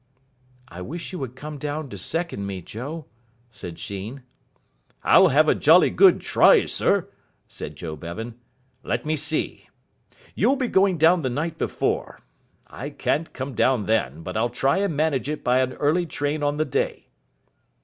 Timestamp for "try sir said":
6.21-7.75